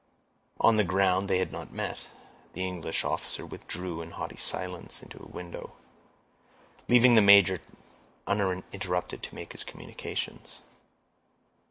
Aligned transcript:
On 0.59 0.77
the 0.77 0.83
ground 0.83 1.29
they 1.29 1.37
had 1.37 1.51
not 1.51 1.71
met. 1.71 2.07
The 2.53 2.65
English 2.65 3.03
officer 3.03 3.45
withdrew 3.45 4.01
in 4.01 4.09
haughty 4.09 4.35
silence 4.35 5.03
to 5.07 5.21
a 5.21 5.27
window, 5.27 5.73
leaving 6.89 7.13
the 7.13 7.21
major 7.21 7.61
uninterrupted 8.25 9.21
to 9.21 9.35
make 9.35 9.51
his 9.51 9.63
communications. 9.63 10.61